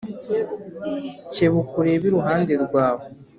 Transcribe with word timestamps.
kebuka 1.31 1.73
urebe 1.81 2.05
iruhande 2.09 2.53
rwawe 2.65 3.03